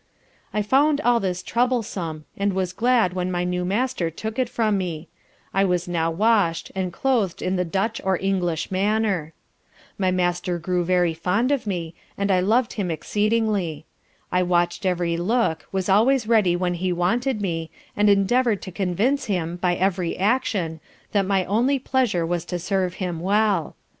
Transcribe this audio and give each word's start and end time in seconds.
I 0.51 0.63
found 0.63 0.99
all 1.01 1.19
this 1.19 1.43
troublesome, 1.43 2.25
and 2.35 2.53
was 2.53 2.73
glad 2.73 3.13
when 3.13 3.31
my 3.31 3.43
new 3.43 3.63
Master 3.63 4.09
took 4.09 4.39
it 4.39 4.49
from 4.49 4.75
me 4.75 5.09
I 5.53 5.63
was 5.63 5.87
now 5.87 6.09
washed, 6.09 6.71
and 6.73 6.91
clothed 6.91 7.39
in 7.39 7.55
the 7.55 7.63
Dutch 7.63 8.01
or 8.03 8.17
English 8.19 8.71
manner. 8.71 9.33
My 9.99 10.09
master 10.09 10.57
grew 10.57 10.83
very 10.83 11.13
fond 11.13 11.51
of 11.51 11.67
me, 11.67 11.93
and 12.17 12.31
I 12.31 12.39
loved 12.39 12.73
him 12.73 12.89
exceedingly. 12.89 13.85
I 14.31 14.41
watched 14.41 14.87
every 14.87 15.17
look, 15.17 15.67
was 15.71 15.87
always 15.87 16.25
ready 16.27 16.55
when 16.55 16.73
he 16.73 16.91
wanted 16.91 17.39
me, 17.39 17.69
and 17.95 18.09
endeavoured 18.09 18.63
to 18.63 18.71
convince 18.71 19.25
him, 19.25 19.57
by 19.57 19.75
every 19.75 20.17
action, 20.17 20.79
that 21.11 21.27
my 21.27 21.45
only 21.45 21.77
pleasure 21.77 22.25
was 22.25 22.43
to 22.45 22.57
serve 22.57 22.95
him 22.95 23.19
well. 23.19 23.75